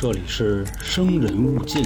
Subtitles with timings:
[0.00, 1.82] 这里是生人勿近。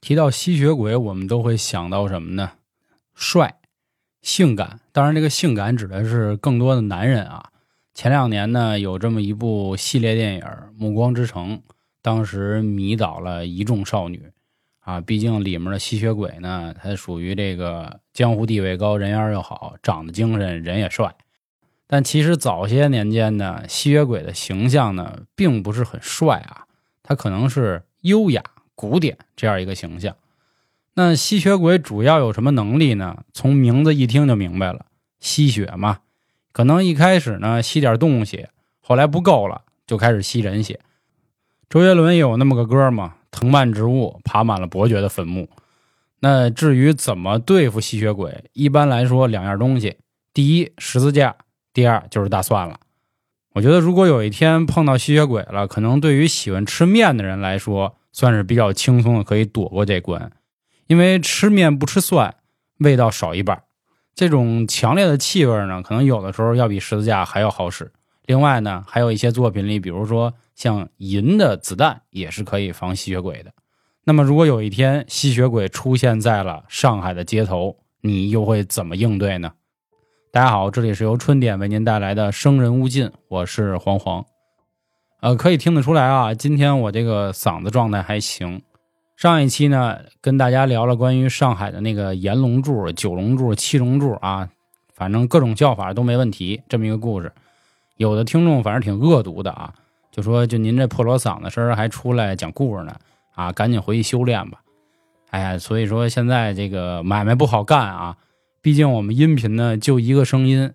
[0.00, 2.52] 提到吸血鬼，我们都会想到什么呢？
[3.14, 3.58] 帅、
[4.22, 4.80] 性感。
[4.92, 7.50] 当然，这个性感指的是更多的男人啊。
[7.92, 10.40] 前两年呢，有这么一部系列电影
[10.74, 11.58] 《暮光之城》，
[12.00, 14.32] 当时迷倒了一众少女
[14.82, 15.00] 啊。
[15.00, 21.14] 毕竟里面的吸血鬼呢，他属于这个江湖地位高，人缘又好，长得精神，人也帅。
[21.86, 26.66] 但其实早些年间呢，吸血鬼的形象呢，并不是很帅啊，
[27.02, 28.42] 他可能是优雅。
[28.74, 30.16] 古典这样一个形象，
[30.94, 33.22] 那吸血鬼主要有什么能力呢？
[33.32, 34.86] 从名字一听就明白了，
[35.20, 36.00] 吸血嘛。
[36.50, 40.80] 可能一开始呢吸点动物血，后来不够了就开始吸人血。
[41.68, 45.48] 周杰伦有那么个歌嘛，藤蔓植物爬满了伯爵的坟墓。
[46.20, 49.96] 那至于怎么对付吸血鬼，一般来说两样东西：
[50.32, 51.34] 第一十字架，
[51.74, 52.78] 第二就是大蒜了。
[53.54, 60.30] 我觉得如果有一天碰到吸血鬼了，可能对于喜欢吃面的人来说，算是比较轻松的，可以躲过这关，
[60.86, 62.36] 因为吃面不吃蒜，
[62.78, 63.64] 味道少一半。
[64.14, 67.90] 这种强烈的气味呢，可能有的时候要比十字架还要好使。
[68.26, 73.52] 另外呢，还有一些作品里，比如说像银的子弹，也是可以防吸血鬼的。
[74.04, 79.52] 那么，如果有一天吸血鬼出现在了上海的街头，你又会怎么应对呢？
[80.32, 84.24] 大家好，这里是由春点为您带来的《生人勿近》，我是黄黄。
[85.20, 88.62] 呃，可以听得出来啊，今天我这个嗓子状态还行。
[89.16, 94.48] 上一期呢，跟大家聊了关于上海的那个炎龙柱、九龙柱、七龙柱啊，
[94.94, 97.32] 反正各种叫法都没问题，这么一个故事。
[98.02, 99.72] 有的听众反正挺恶毒的啊，
[100.10, 102.96] 就说就您这破锣嗓子声还出来讲故事呢
[103.36, 104.58] 啊，赶紧回去修炼吧。
[105.30, 108.16] 哎呀，所以说现在这个买卖不好干啊，
[108.60, 110.72] 毕竟我们音频呢就一个声音。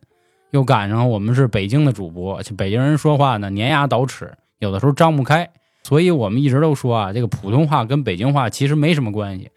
[0.52, 5.50] 又赶上我们是北京的主播，北京人说话呢粘牙倒齿，有的时候张不开，
[5.84, 9.52] 所以我们一直都说啊，这个普通话跟北京话其实没什么关系。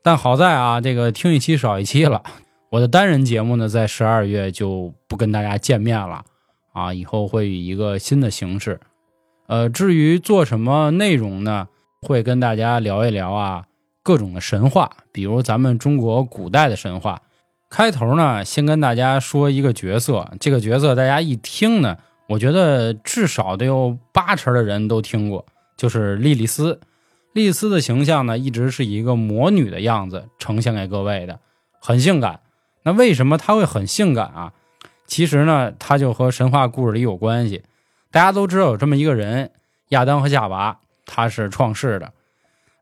[0.00, 2.22] 但好在啊，这个听一期少一期了。
[2.70, 6.24] 我的单人节目呢，在十二月就不跟大家见面了
[6.78, 8.78] 啊，以后会以一个新的形式。
[9.48, 11.68] 呃，至于做什么内容呢，
[12.02, 13.64] 会跟大家聊一聊啊，
[14.02, 17.22] 各种的神话，比如咱们中国古代的神话。
[17.70, 25.44] 开头呢，先跟大家说一个角色，这个角色大家一听呢，我觉得至少得有八成的人都听过，
[25.76, 26.80] 就是莉莉丝。
[27.34, 31.40] 莉莉丝的形象呢，一直是一个魔女的样子呈现给各位的，
[31.80, 32.40] 很性感。
[32.84, 34.52] 那为什么她会很性感啊？
[35.08, 37.64] 其实呢，他就和神话故事里有关系。
[38.12, 39.50] 大家都知道有这么一个人，
[39.88, 42.12] 亚当和夏娃，他是创世的。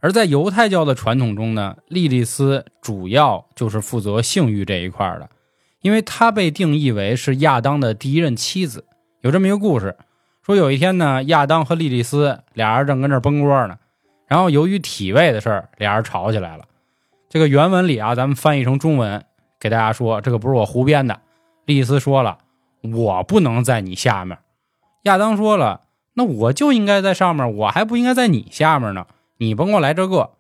[0.01, 5.31] 而在犹太教的传统中呢，莉莉丝主要就是负责性欲这一块的，
[5.81, 8.85] 因为她被定义为是亚当的第一任妻子。
[9.23, 9.97] 有这么一个故事，
[10.45, 13.79] 说有一天呢，亚当和莉莉丝俩人正跟这崩锅呢，
[14.27, 16.65] 然后由于体位的事儿，俩人吵起来了。
[17.29, 19.25] 这个原文里啊，咱们翻译成中文
[19.59, 21.21] 给大家说，这个不是我胡编的。
[21.67, 22.39] 莉莉丝说了
[22.81, 24.39] ：“我不能在你下面。”
[25.05, 25.83] 亚当说了
[26.15, 29.07] ：“那我就应该在上面，我还不应该在你下面呢。”
[29.39, 30.31] 你甭给我来这个，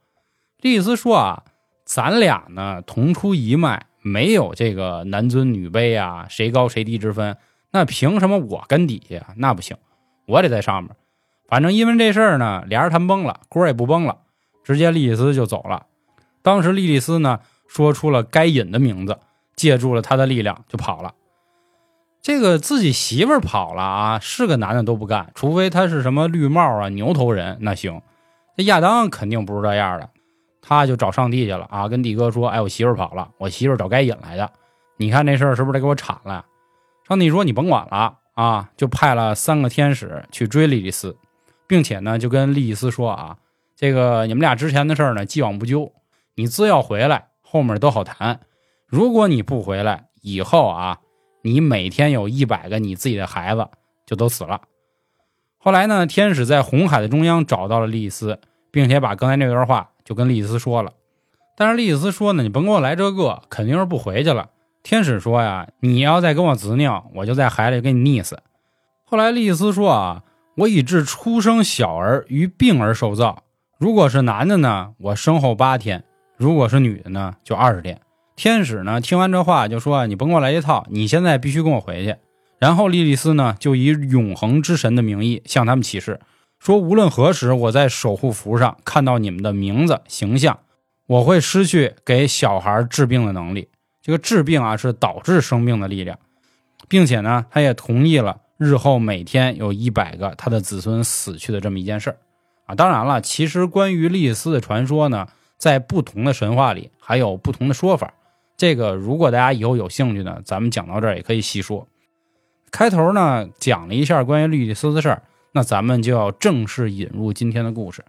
[0.63, 1.45] 丽丝说啊，
[1.85, 7.37] 咱俩呢同出一脉，没有这个男尊女卑啊，谁高谁低之分。
[7.73, 9.35] 那凭什么我跟底下？
[9.37, 9.77] 那不行，
[10.27, 10.97] 我得在上面。
[11.47, 14.21] 反正因为这事儿呢，俩人谈崩了，锅也不崩了，
[14.65, 15.85] 直接莉莉丝就走了。
[16.41, 19.19] 当时莉莉丝呢说出了该隐的名字，
[19.57, 21.15] 借助了他的力量就跑了。
[22.23, 28.03] 这个自己媳妇儿跑了啊，是个男的都不干，除非他是什么绿帽啊、牛头人，那行。
[28.57, 30.11] 这亚当肯定不是这样的，
[30.61, 34.51] 他就找上帝去了啊，跟帝哥说：“哎，我媳妇跑了，我媳妇找该隐来的，
[34.97, 36.45] 你看这事儿是不是得给我铲了？”
[37.07, 41.17] 上帝说：“你甭管了啊！”就派了三个天使去追莉莉丝，
[41.69, 43.37] 并且呢，就跟莉莉丝说：“啊，
[43.77, 45.93] 这个你们俩之前的事儿呢，既往不咎，
[46.35, 48.41] 你只要回来，后面都好谈。
[48.87, 50.99] 如果你不回来，以后啊，
[51.43, 53.69] 你每天有一百个你自己的孩子
[54.07, 54.63] 就都死了。”
[55.59, 58.39] 后来呢，天使在红海的中央找到了莉莉丝，
[58.71, 60.93] 并且把刚才那段话就跟莉莉丝说了。
[61.57, 64.51] 但是莉莉丝说呢：“你甭给我来这个，肯定是不回去了。”
[64.85, 68.39] 天使说呀：“你要再跟我执拗，我就在海里给你溺死。”
[69.05, 70.23] 后来莉莉丝说：“啊，
[70.57, 73.43] 我已致出生小儿于病而受造。
[73.79, 76.03] 如果是男的呢，我生后八天；
[76.37, 78.01] 如果是女的呢，就二十天。”
[78.37, 82.17] 天使呢听完这话就说：“你甭给我来一套，你现在必须跟我回去。”
[82.61, 86.21] 然后莉莉丝呢，就以永恒之神的名义向他们起誓，
[86.59, 90.59] 说无论何时我在守护符上看到你们的名字形象，
[91.07, 93.69] 我会失去给小孩治病的能力。
[94.03, 96.19] 这个治病啊，是导致生病的力量。
[96.89, 102.17] 并且呢，他也同意了日后每天有一百个他的子孙死去的这么一件事儿
[102.67, 102.75] 啊。
[102.75, 105.27] 当然了，其实关于莉莉丝的传说呢，
[105.59, 108.15] 在不同的神话里还有不同的说法。
[108.57, 111.87] 这个如果大家以后有兴趣呢，咱们讲到这儿也可以细说。
[112.71, 115.23] 开头呢讲了一下关于莉莉丝的事儿，
[115.53, 118.05] 那咱们就要正式引入今天的故事。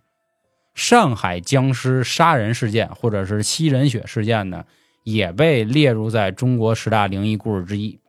[0.73, 4.63] 上海僵尸杀人事件或者是吸人血事件呢，
[5.03, 7.99] 也被列入在中国十大灵异故事之一。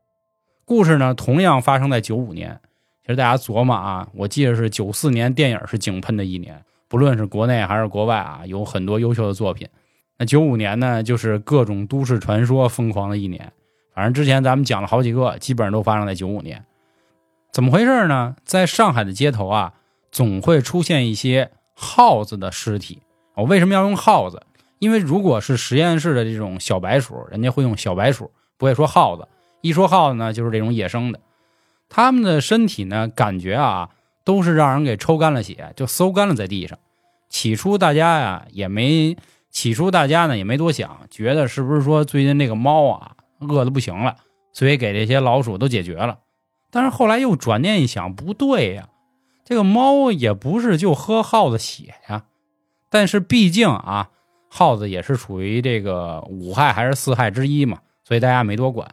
[0.65, 2.61] 故事呢，同样发生在九五年。
[3.03, 9.67] 其实大家琢磨啊，我记得是九四年，电影是井喷的一年，不论是国内还是国外啊，有很多优秀的作品。
[10.19, 13.53] 那九五年呢，就是各种都市传说疯狂的一年。
[13.95, 16.65] 反正之前咱们讲了好几个，基本上都发生在九五年。
[17.53, 18.37] 怎么回事呢？
[18.45, 19.75] 在上海的街头啊，
[20.11, 23.01] 总会出现一些耗子的尸体。
[23.35, 24.43] 我为什么要用耗子？
[24.79, 29.27] 因为如果是实验室的这种小白鼠，人家会用小白鼠，不会说耗子。
[29.61, 31.21] 一说耗子呢，就是这种野生的。
[31.89, 33.89] 他们的身体呢，感觉啊，
[34.25, 36.79] 都是让人给抽干了血，就馊干了在地上。
[37.29, 39.17] 起初大家呀，也没
[39.59, 44.15] 起初大家呢也没多想，觉得是不是说最近这个猫啊饿的不行了，
[44.53, 46.21] 所以给这些老鼠都解决了。
[46.71, 48.89] 但是后来又转念一想，不对呀，
[49.45, 52.27] 这个猫也不是就喝耗子血呀。
[52.89, 54.11] 但是毕竟啊，
[54.49, 58.89] 耗子也是属于这个五害还是四害之一嘛，所以大家没多管。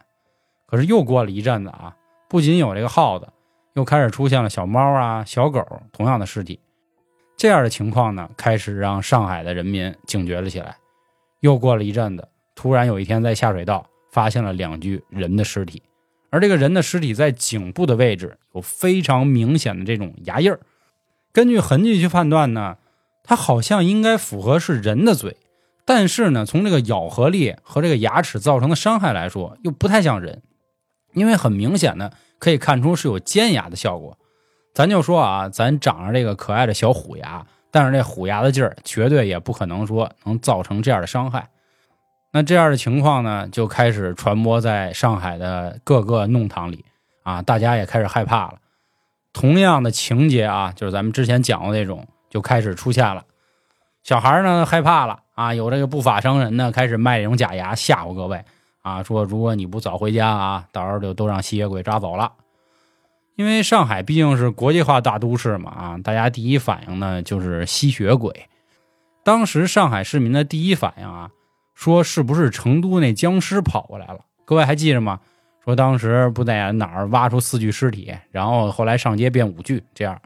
[0.65, 1.95] 可是又过了一阵子啊，
[2.27, 3.27] 不仅有这个耗子，
[3.75, 6.59] 又开始出现了小猫啊、小狗同样的尸体。
[7.37, 10.77] 这样的情况呢，开始让上海的人民警觉了起来。
[11.41, 15.83] 又过了一阵子，突然有一天在下水道发现了两具人的尸体，
[16.29, 20.59] 而这个人的尸体在颈部的位置有非常明显的这种牙印儿。
[21.33, 22.77] 根据痕迹去判断呢，
[23.23, 25.37] 它好像应该符合是人的嘴，
[25.83, 30.41] 但是呢，从这个咬合力和这个牙齿造成的伤害来说，又不太像人。
[31.13, 34.17] 因为很明显的可以看出是有尖牙的效果，
[34.75, 41.47] 咱就说啊，咱长着这个可爱的小虎牙，但是这虎牙的劲儿绝对也不可能说能造成这样的伤害。
[42.31, 46.83] 那这样的情况呢，就开始传播在上海的各个弄堂里
[47.23, 48.55] 啊，大家也开始害怕了。
[49.31, 53.23] 同样的情节啊，就是咱们之前讲过那种，就开始出现了。
[54.03, 58.43] 小孩呢害怕了啊，有这个不法商人呢开始卖这种假牙吓唬各位。
[58.81, 62.29] 啊，说如果你不早回家啊，到时候就都让吸血鬼抓走了。
[63.35, 68.47] 因为上海毕竟是国际化大都市嘛，啊，大家第一反应呢就是吸血鬼。
[69.23, 71.29] 当时上海市民的第一反应啊，
[71.73, 74.19] 说是不是成都那僵尸跑过来了？
[74.45, 75.19] 各位还记着吗？
[75.63, 80.21] 说当时不在哪儿挖出四具尸体，然后后来上街变五具这样。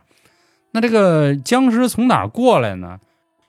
[0.72, 3.00] 那这个僵尸从哪儿过来呢？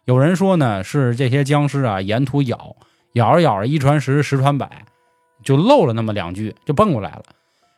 [0.05, 2.77] 有人说呢，是这些僵尸啊，沿途咬，
[3.15, 4.85] 咬着咬着，一传十，十传百。
[5.43, 7.23] 就漏了那么两句，就蹦过来了。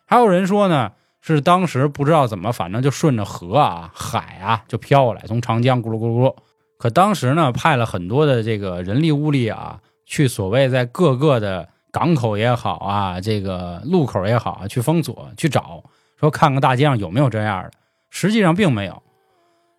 [0.05, 6.35] 还有人说呢，是当时不知道怎么，反正就顺着河啊、海啊就飘过来，从长江咕噜咕噜咕噜。
[6.79, 15.85] 可当时呢，派了很多的这个人力物力啊，去所谓在各个的港口也好啊，这个路口也好啊，去封锁去找，
[16.19, 17.71] 说看看大街上有没有这样的。
[18.11, 19.03] 实际上并没有。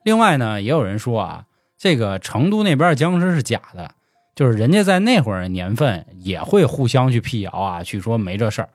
[0.04, 1.46] 另外呢，也有人说啊，
[1.78, 3.92] 这个成都那边的僵尸是假的。
[4.34, 8.70] 就是人家在那会儿年份也会互相去辟谣啊，去说没这事儿，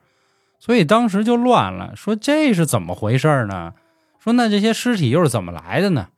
[0.59, 3.73] 所以当时就乱了，说这是怎么回事呢？
[4.19, 6.09] 说那这些尸体又是怎么来的呢？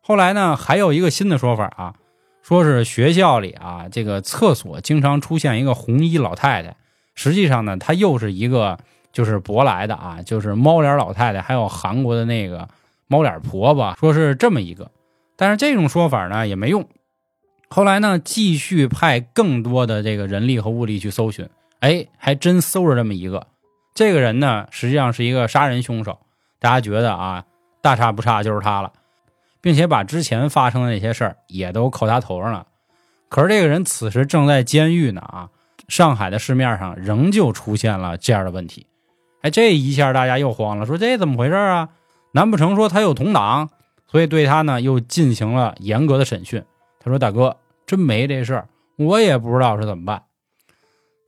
[0.00, 1.94] 后来呢，还有一个新的说法啊，
[2.42, 6.74] 说是学校里啊，这个厕所经常出现一个红衣老太太，
[7.14, 8.78] 实际上呢，她又是一个
[9.12, 12.68] 就是舶来的啊，就是猫脸老太太，还有韩国的那个
[13.06, 14.90] 猫脸婆婆，说是这么一个，
[15.36, 16.88] 但是这种说法呢也没用。
[17.68, 21.48] 后来呢，继续派更多的这个人力和物力去搜寻，
[21.80, 23.46] 哎，还真搜着这么一个。
[23.98, 26.20] 这个人呢，实际上是一个杀人凶手。
[26.60, 27.44] 大家觉得啊，
[27.82, 28.92] 大差不差就是他了，
[29.60, 32.64] 并且把之前发生的那些事儿也都扣他头上了。
[33.28, 35.48] 可是这个人此时正在监狱呢啊！
[35.88, 38.86] 上海的市面上仍旧出现了这样的问题。
[39.40, 41.88] 哎，这一下大家又慌了，说这怎么回事啊？
[42.30, 43.68] 难不成说他有同党？
[44.06, 46.62] 所以对他呢又进行了严格的审讯。
[47.00, 50.22] 他说：“大哥，真没这事儿，我也不知道是怎么办。”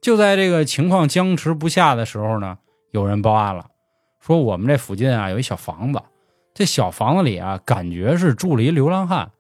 [0.00, 2.59] 就在这个情况僵持不下的时候呢，
[2.90, 3.66] 有人报案了，
[4.21, 6.00] 说我们这附近啊有一小房子，
[6.54, 9.30] 这小房子里啊感觉是住了一流浪汉。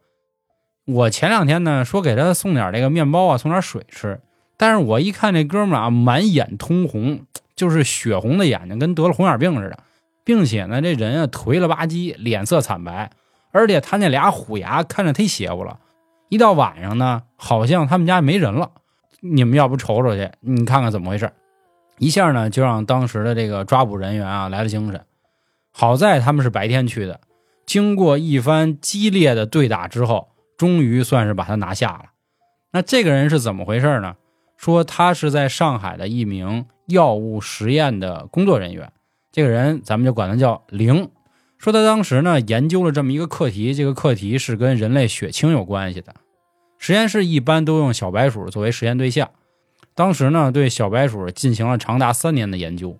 [0.86, 4.20] 我前两天呢说给他送点这个面包啊，送点水吃，
[4.56, 9.78] 但是我一看这哥们啊满眼通红，就是血红的眼睛，跟得了红眼病似的，
[10.24, 13.10] 并且呢这人啊颓了吧唧，脸色惨白，
[13.52, 15.78] 而且他那俩虎牙看着忒邪乎了。
[16.28, 18.70] 一到晚上呢，好像他们家没人了。
[19.20, 21.30] 你们要不瞅瞅去，你看看怎么回事？
[21.98, 25.04] 一下呢就让当时的这个抓捕人员啊来了精神。
[25.70, 27.20] 好在他们是白天去的，
[27.66, 32.04] 经过一番激烈的对打之后，终于算是把他拿下了。
[32.72, 34.16] 那这个人是怎么回事呢？
[34.56, 38.92] 说他是在上海的一名药物实验的工作人员，
[39.32, 41.10] 这个人咱们就管他叫灵。
[41.58, 46.14] 说他当时呢研究了这么一个课题，这个课题是跟人类血清有关系的。
[46.80, 49.28] 实验室一般都用小白鼠作为实验对象，
[49.94, 52.96] 当时呢对小白鼠进行了长达三年的研究，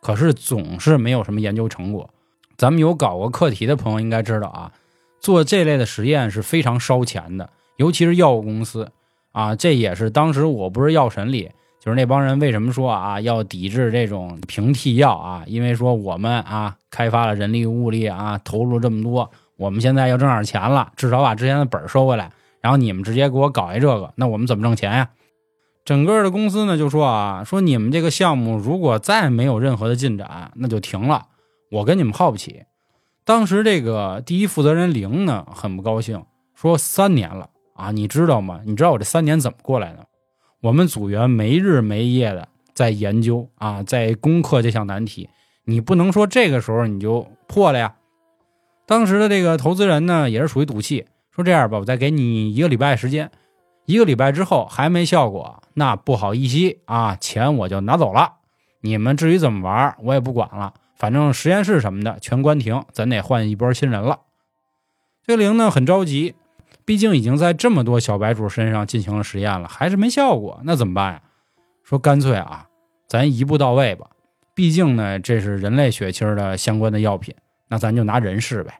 [0.00, 2.08] 可是总是没有什么研究成果。
[2.56, 4.72] 咱们有搞过课题的朋友应该知道啊，
[5.18, 8.88] 做这类的实验是非常烧钱的，尤其是药物公司。
[9.32, 11.50] 啊，这也是当时我不是药神里，
[11.80, 15.42] 就是那帮人为什么说啊要抵制这种平替药啊？
[15.48, 22.30] 因为说我们啊开发了人力物力啊，投入这么多，我们现在要挣点钱了，至少把之前的本收回来。
[22.64, 25.10] 然后你们直接给我搞一这个，那我们怎么挣钱呀？
[25.84, 31.26] 整个的公司呢就说啊，说你们这个项目如果再没有任何的进展，那就停了，
[31.70, 32.62] 我跟你们耗不起。
[33.22, 37.50] 当时这个第一负责人玲呢很不高兴，说三年了。
[37.74, 38.62] 啊，你知道吗？
[38.64, 40.06] 你知道我这三年怎么过来的？
[40.62, 45.28] 我们组员没日没夜的在研究啊，在攻克这项难题。
[45.66, 47.96] 你不能说这个时候你就破了呀。
[48.86, 51.04] 当时的这个投资人呢，也是属于赌气，
[51.34, 53.30] 说这样吧，我再给你一个礼拜时间，
[53.86, 58.34] 一个礼拜之后还没效果，那不好意思啊，钱我就拿走了。
[58.80, 64.20] 你们至于怎么玩，我也不管了，反正实验室什么的全关停，咱得换一波新人了。
[65.26, 66.34] 这灵呢很着急。
[66.86, 71.22] 毕竟已经在这么多小白鼠身上进行了实验了，还是没效果，那怎么办呀？
[71.82, 72.68] 说干脆啊，
[73.06, 74.06] 咱一步到位吧。
[74.54, 77.34] 毕竟呢，这是人类血清的相关的药品，
[77.68, 78.78] 那咱就拿人试呗。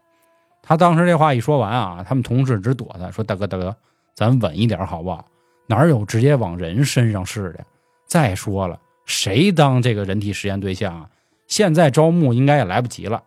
[0.67, 3.77] 他当时这话一说完啊，他们同事直躲他，说大哥大哥，
[4.15, 5.27] 咱稳一点好不好？
[5.67, 7.65] 哪有直接往人身上试的？
[8.07, 11.11] 再说了，谁当这个人体实验对象啊？
[11.47, 13.23] 现在招募应该也来不及了。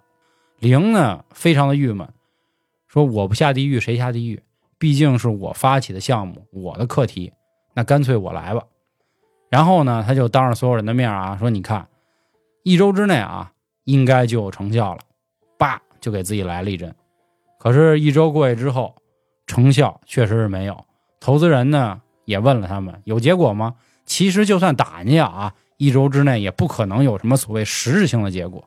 [0.57, 2.09] 灵呢，非常的郁闷，
[2.87, 4.41] 说我不下地狱谁下地狱？
[4.79, 7.31] 毕竟是我发起的项目，我的课题，
[7.75, 8.63] 那干脆我来吧。
[9.49, 11.87] 然后呢，他就当着所有人的面啊说：“你看，
[12.63, 13.51] 一周之内啊，
[13.85, 15.01] 应该就有成效了。”
[15.57, 16.93] 叭，就给自己来了一针。
[17.57, 18.95] 可是，一周过去之后，
[19.45, 20.85] 成效确实是没有。
[21.19, 23.75] 投资人呢也问了他们有结果吗？
[24.05, 28.63] 其实就算打人家啊，一周之内也不可能有什么所谓实质性的结果。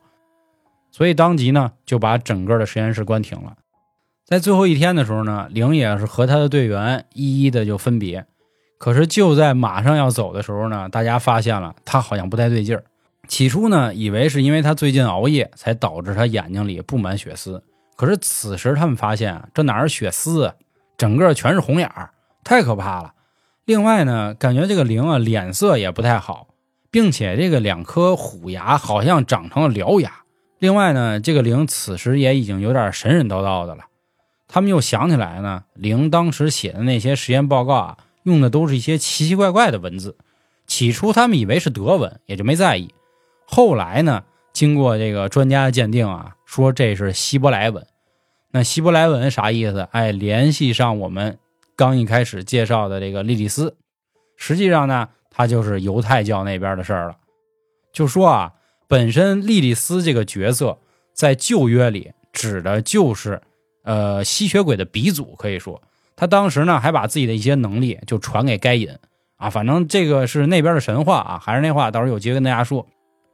[0.91, 3.55] 所以当即呢就把整个的实验室关停了。
[4.25, 8.25] 在最后一天的时候呢，灵也是和他的队员一一的就分别。
[8.77, 12.83] 可是就在马上要走的时候呢，大家发现了他好像不太对劲儿。
[13.27, 17.63] 起初呢，以为是因为他最近熬夜才导致他眼睛里布满血丝。
[18.01, 20.55] 可是此时他们发现，这哪是血丝啊，
[20.97, 22.09] 整个全是红眼儿，
[22.43, 23.13] 太可怕了。
[23.63, 26.47] 另外呢，感觉这个灵啊脸色也不太好，
[26.89, 30.23] 并且这个两颗虎牙好像长成了獠牙。
[30.57, 33.83] 另外呢，这个灵此时也已经有点神神叨叨的了。
[34.47, 40.17] 他们又想起来呢，灵当时写的那些实验报告啊，用的都是一些奇奇怪怪的文字。
[40.65, 42.91] 起初他们以为是德文，也就没在意。
[43.45, 47.85] 后来呢，经过这个专家的鉴定啊，说这是希伯来文。
[48.51, 49.87] 那希伯来文啥意思？
[49.91, 51.37] 哎，联系上我们
[51.75, 53.75] 刚一开始介绍的这个莉莉丝，
[54.35, 57.15] 实际上呢，它就是犹太教那边的事儿了。
[57.91, 58.53] 就说啊，
[58.87, 60.77] 本身莉莉丝这个角色
[61.13, 63.41] 在旧约里指的就是。
[63.83, 65.81] 呃，吸血鬼的鼻祖可以说，
[66.15, 68.87] 他当时呢还把自己的一些能力就传给该隐
[69.37, 72.85] 啊，反正这个是那边的神话啊，还是那话，到时候有机会跟大家说。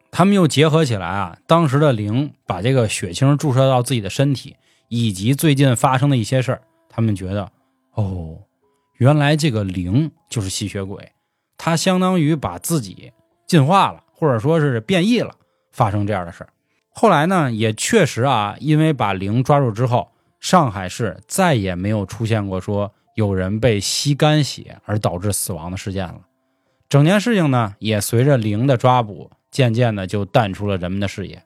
[0.09, 4.55] 他们又结合起来啊，当时的灵把这个血清注射到自己的身体，
[4.87, 7.51] 以及最近发生的一些事儿，他们觉得
[7.93, 8.37] 哦，
[8.97, 11.11] 原来这个灵就是吸血鬼，
[11.57, 13.11] 他相当于把自己
[13.45, 15.35] 进化了，或者说是变异了，
[15.71, 16.49] 发生这样的事儿。
[16.89, 20.09] 后来呢，也确实啊，因为把灵抓住之后。
[20.39, 26.21] 上海市再也没有出现过说有人被吸干血而导致死亡的事件了，
[26.87, 31.41] 整件事情呢也随着灵的抓捕，渐渐的就淡出了人们的视野。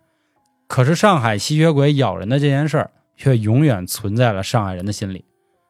[0.67, 5.25] 可是上海吸血鬼咬人的这件事儿却永远存在了上海人的心里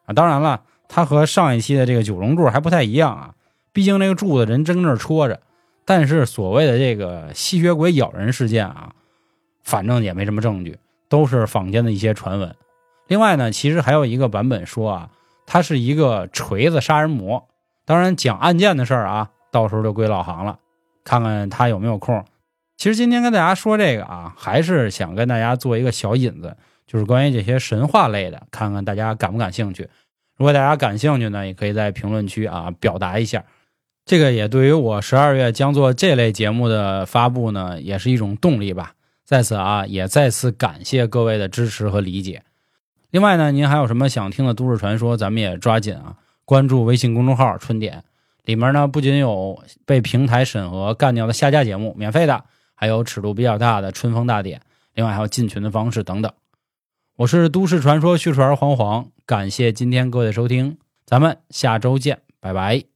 [0.05, 0.13] 啊！
[0.13, 3.36] 当然了，它和上一期的这个九龙柱还不太一样啊，
[3.74, 5.41] 毕竟那个柱子人正那戳着，
[5.84, 8.93] 但是所谓的这个吸血鬼咬人事件啊，
[9.63, 10.79] 反正也没什么证据，
[11.10, 12.55] 都是坊间的一些传闻。
[13.08, 15.10] 另外呢，其实还有一个版本说啊，
[15.46, 17.50] 他是一个锤子杀人魔。
[17.84, 20.60] 当然，讲案件的事儿啊，到时候就归老航了，
[21.03, 22.24] 看看他有没有空。
[22.77, 26.55] 其实今天跟大家说这个啊，还是想跟大家做一个小引子，
[26.91, 29.88] 就是关于这些神话类的，看看大家感不感兴趣。
[30.36, 33.45] 如果大家感兴趣呢，也可以在评论区啊表达一下。
[34.03, 38.93] 这个也对于我十二月将做这类节目的发布呢，也是一种动力吧。
[39.24, 42.43] 在此啊，也再次感谢各位的支持和理解。
[43.10, 48.03] 另外呢，您还有什么想听的都市传说，咱们也抓紧啊，关注微信公众号“春点”，
[48.43, 52.43] 里面呢不仅有被平台审核干掉的下架节目，免费的，
[52.75, 54.60] 还有尺度比较大的春风大典，
[54.93, 56.29] 另外还有进群的方式等等。
[57.22, 62.90] 我是都市传说叙述员黄黄，感谢今天各位的收听，咱们下周见，拜拜。